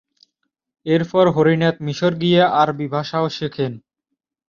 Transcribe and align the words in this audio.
এরপর 0.85 1.25
হরিনাথ 1.35 1.75
মিশর 1.85 2.13
গিয়ে 2.21 2.41
আরবি 2.61 2.87
ভাষাও 2.93 3.27
শেখেন। 3.37 3.73